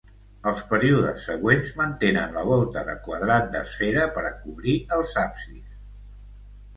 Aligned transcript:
Els 0.51 0.61
períodes 0.69 1.25
següents 1.25 1.73
mantenen 1.81 2.33
la 2.37 2.45
volta 2.51 2.83
de 2.87 2.95
quadrant 3.07 3.51
d'esfera 3.57 4.07
per 4.15 4.23
a 4.31 4.31
cobrir 4.47 4.73
els 4.97 5.13
absis. 5.25 5.77